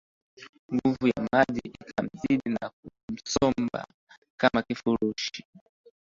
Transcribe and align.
Nguvu 0.73 1.07
ya 1.07 1.27
maji 1.31 1.61
ikamzidi 1.67 2.49
na 2.49 2.69
kumsomba 2.77 3.85
kama 4.41 4.61
kifurushi 4.63 5.45